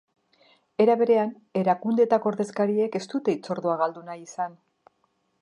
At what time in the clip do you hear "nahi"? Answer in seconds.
4.09-4.27